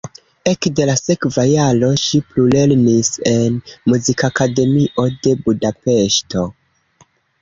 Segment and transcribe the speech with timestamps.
[0.51, 3.61] Ekde la sekva jaro ŝi plulernis en
[3.93, 6.47] Muzikakademio de Budapeŝto.